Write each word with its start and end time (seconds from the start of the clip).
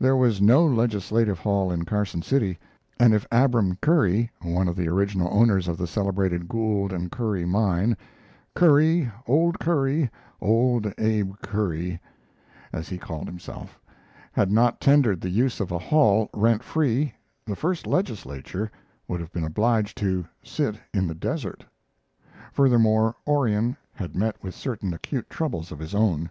There 0.00 0.16
was 0.16 0.40
no 0.40 0.64
legislative 0.66 1.38
hall 1.38 1.70
in 1.70 1.84
Carson 1.84 2.22
City; 2.22 2.58
and 2.98 3.12
if 3.12 3.26
Abram 3.30 3.76
Curry, 3.82 4.30
one 4.40 4.68
of 4.68 4.74
the 4.76 4.88
original 4.88 5.28
owners 5.30 5.68
of 5.68 5.76
the 5.76 5.86
celebrated 5.86 6.48
Gould 6.48 6.94
and 6.94 7.10
Curry 7.12 7.44
mine 7.44 7.94
"Curry 8.54 9.12
old 9.26 9.60
Curry 9.60 10.08
old 10.40 10.90
Abe 10.96 11.34
Curry," 11.42 12.00
as 12.72 12.88
he 12.88 12.96
called 12.96 13.26
himself 13.26 13.78
had 14.32 14.50
not 14.50 14.80
tendered 14.80 15.20
the 15.20 15.28
use 15.28 15.60
of 15.60 15.70
a 15.70 15.78
hall 15.78 16.30
rent 16.32 16.62
free, 16.64 17.12
the 17.46 17.54
first 17.54 17.86
legislature 17.86 18.70
would 19.06 19.20
have 19.20 19.30
been 19.32 19.44
obliged 19.44 19.98
to 19.98 20.24
"sit 20.42 20.76
in 20.94 21.06
the 21.06 21.14
desert." 21.14 21.66
Furthermore, 22.50 23.14
Orion 23.26 23.76
had 23.92 24.16
met 24.16 24.42
with 24.42 24.54
certain 24.54 24.94
acute 24.94 25.28
troubles 25.28 25.70
of 25.70 25.80
his 25.80 25.94
own. 25.94 26.30